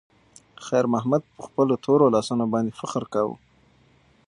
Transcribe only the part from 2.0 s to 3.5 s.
لاسونو باندې فخر کاوه.